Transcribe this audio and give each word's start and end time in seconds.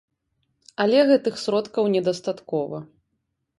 Але 0.85 0.97
гэтых 1.11 1.37
сродкаў 1.43 1.83
недастаткова. 1.99 2.83